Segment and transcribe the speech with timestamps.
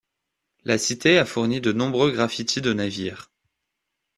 [0.63, 3.29] La cité a fourni de nombreux graffiti de navires.